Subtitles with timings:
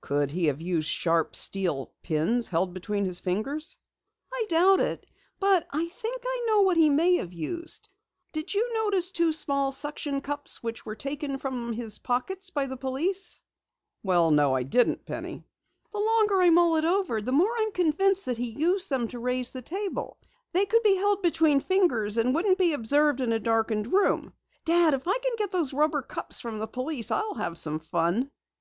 [0.00, 3.76] "Could he have used sharp, steel pins held between his fingers?"
[4.32, 5.04] "I doubt it.
[5.40, 7.88] But I think I know what he may have used!
[8.30, 12.76] Did you notice two small suction cups which were taken from his pockets by the
[12.76, 13.40] police?"
[14.04, 15.44] "Well, no, I didn't, Penny."
[15.90, 19.50] "The longer I mull over it, the more I'm convinced he used them to raise
[19.50, 20.18] the table.
[20.52, 24.34] They could be held between the fingers and wouldn't be observed in a darkened room.
[24.64, 28.30] Dad, if I can get those rubber cups from the police, I'll have some fun!"